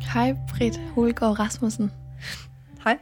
[0.00, 1.92] Hej Britt Holgaard Rasmussen.
[2.84, 2.98] Hej.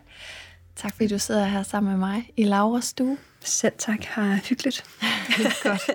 [0.76, 3.18] Tak fordi du sidder her sammen med mig i Lauras stue.
[3.40, 4.84] Selv tak, har hyggeligt.
[5.62, 5.90] Godt.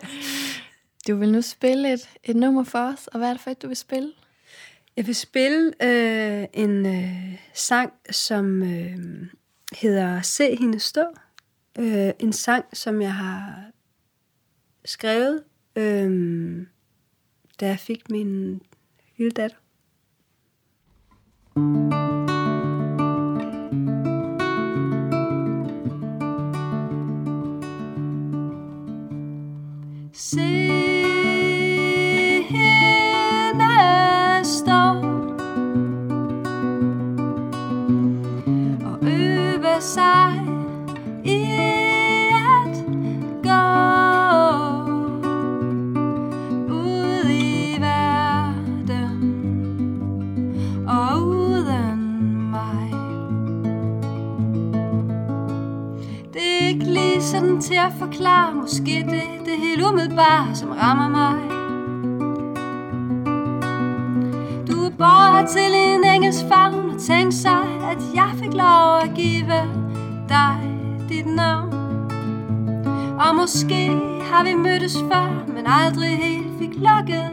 [1.07, 3.61] Du vil nu spille et, et nummer for os, og hvad er det for et,
[3.61, 4.11] du vil spille?
[4.96, 8.98] Jeg vil spille øh, en øh, sang, som øh,
[9.82, 11.06] hedder Se hende stå.
[11.80, 13.64] Øh, en sang, som jeg har
[14.86, 15.43] skrevet
[15.79, 16.65] øh,
[17.60, 18.61] da jeg fik min
[19.18, 19.57] lille datter.
[30.14, 30.89] Se
[57.30, 61.40] sådan til at forklare Måske det, det helt umiddelbare, som rammer mig.
[64.68, 69.12] Du er borger til en engelsk favn Og tænk sig, at jeg fik lov at
[69.16, 69.46] give
[70.30, 70.58] dig
[71.10, 71.74] dit navn.
[73.20, 73.88] Og måske
[74.32, 77.30] har vi mødtes før Men aldrig helt fik lukket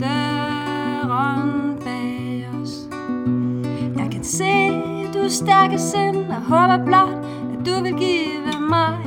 [0.00, 2.72] døren bag os.
[3.96, 4.72] Jeg kan se,
[5.14, 9.01] du er stærke sind Og håber blot, at du vil give mig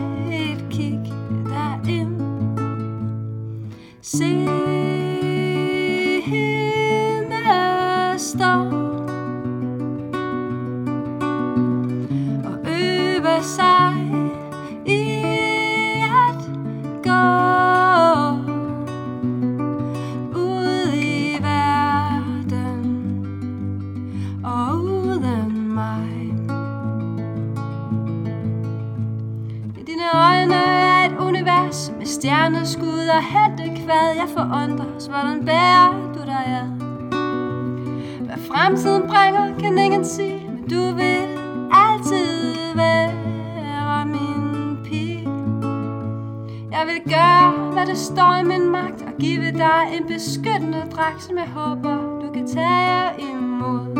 [13.42, 13.94] sig
[14.86, 15.24] i
[16.04, 16.42] at
[17.04, 17.26] gå
[20.40, 22.86] ud i verden
[24.44, 26.34] og uden mig.
[29.78, 34.16] I dine øjne er et univers med stjerneskud og hætte kvad.
[34.16, 36.68] Jeg forundres, hvordan bærer du dig ad?
[38.26, 43.05] Hvad fremtiden bringer, kan ingen sige Men du vil altid være
[46.80, 51.24] Jeg vil gøre, hvad der står i min magt Og give dig en beskyttende dragt
[51.24, 53.96] Som jeg håber, du kan tage imod.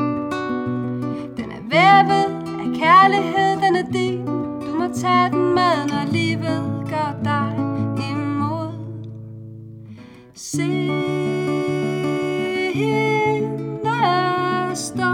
[1.38, 2.26] Den er vævet
[2.60, 4.26] af kærlighed, den er din.
[4.66, 7.56] Du må tage den med, når livet gør dig
[8.12, 8.72] imod.
[10.34, 10.64] Se
[12.74, 13.90] hende
[14.76, 15.12] stå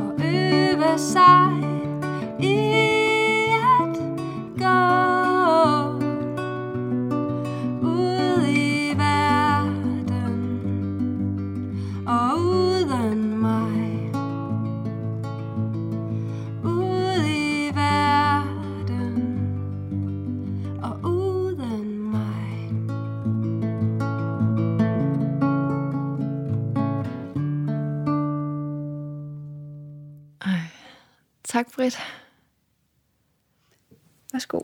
[0.00, 1.59] Og øve sig.
[31.50, 31.98] Tak Britt.
[34.32, 34.60] Værsgo.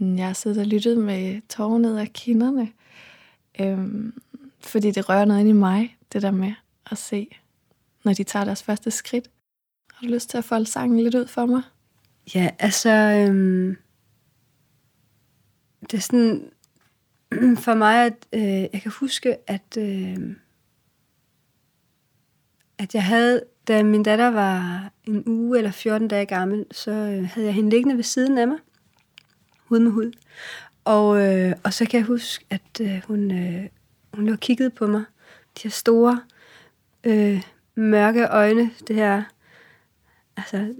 [0.00, 2.72] Jeg har siddet og lyttet med tårer ned af kinderne.
[3.60, 4.22] Øhm,
[4.60, 6.52] fordi det rører noget ind i mig, det der med
[6.90, 7.28] at se,
[8.04, 9.30] når de tager deres første skridt.
[9.94, 11.62] Har du lyst til at folde sangen lidt ud for mig?
[12.34, 12.90] Ja, altså...
[12.90, 13.76] Øhm,
[15.80, 16.50] det er sådan...
[17.64, 18.42] For mig, at øh,
[18.72, 19.76] jeg kan huske, at...
[19.78, 20.36] Øh,
[22.78, 27.28] at jeg havde, da min datter var en uge eller 14 dage gammel, så øh,
[27.28, 28.58] havde jeg hende liggende ved siden af mig,
[29.64, 30.12] hud med hud.
[30.84, 33.68] Og, øh, og så kan jeg huske, at øh, hun, øh,
[34.14, 35.04] hun lå og kiggede på mig.
[35.56, 36.20] De her store,
[37.04, 37.42] øh,
[37.74, 39.22] mørke øjne, det her,
[40.36, 40.74] altså,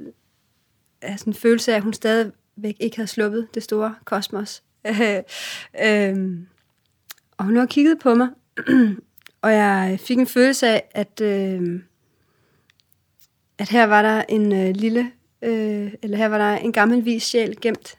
[1.03, 4.63] altså en følelse af, at hun stadigvæk ikke havde sluppet det store kosmos.
[5.85, 6.39] øh,
[7.37, 8.29] og hun lå og kiggede på mig,
[9.43, 11.81] og jeg fik en følelse af, at, øh,
[13.61, 15.13] at her var der en øh, lille,
[15.43, 17.99] øh, eller her var der en gammel vis sjæl gemt.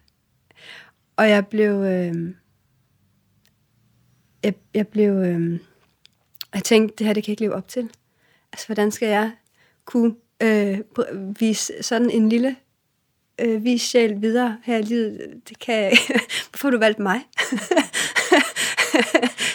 [1.15, 2.33] Og jeg blev, øh,
[4.43, 5.59] jeg, jeg blev, øh,
[6.53, 7.89] jeg tænkte, det her det kan jeg ikke leve op til.
[8.53, 9.31] Altså, hvordan skal jeg
[9.85, 10.79] kunne øh,
[11.39, 12.55] vise sådan en lille
[13.41, 15.41] øh, vis sjæl videre her i livet?
[15.49, 16.19] Det kan jeg ikke.
[16.49, 17.21] Hvorfor har du valgt mig?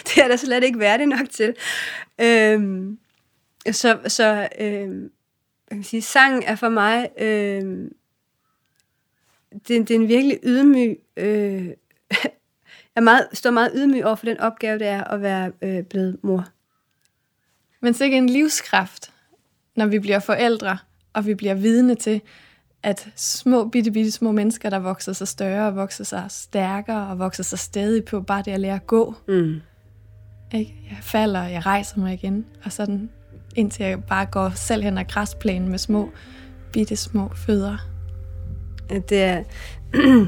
[0.07, 1.55] det er da slet ikke værdig nok til.
[2.21, 2.99] Øhm,
[3.71, 5.11] så så øhm,
[5.69, 7.91] jeg kan sige, sang er for mig, øhm,
[9.51, 11.67] det, det er en virkelig ydmyg, øh,
[12.95, 16.17] er meget, står meget ydmyg over for den opgave, det er at være øh, blevet
[16.23, 16.45] mor.
[17.81, 19.13] Men så ikke en livskraft,
[19.75, 20.77] når vi bliver forældre,
[21.13, 22.21] og vi bliver vidne til,
[22.83, 27.19] at små, bitte, bitte små mennesker, der vokser sig større, og vokser sig stærkere, og
[27.19, 29.15] vokser sig stadig på bare det at lære at gå.
[29.27, 29.61] Mm.
[30.53, 30.75] Ikke?
[30.89, 33.09] Jeg falder, og jeg rejser mig igen, og sådan
[33.57, 36.09] indtil jeg bare går selv hen ad græsplænen med små,
[36.71, 37.77] bitte små fødder.
[38.89, 39.43] Det er...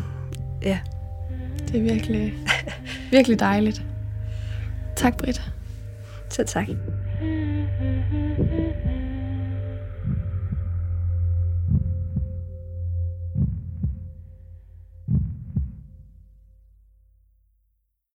[0.72, 0.80] ja.
[1.68, 2.34] Det er virkelig,
[3.12, 3.82] virkelig dejligt.
[4.96, 5.52] Tak, Britt.
[6.30, 6.68] Så tak.